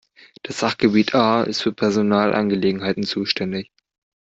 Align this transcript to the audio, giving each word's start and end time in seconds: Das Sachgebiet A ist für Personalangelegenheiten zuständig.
Das 0.41 0.57
Sachgebiet 0.57 1.13
A 1.13 1.43
ist 1.43 1.61
für 1.61 1.73
Personalangelegenheiten 1.73 3.03
zuständig. 3.03 3.69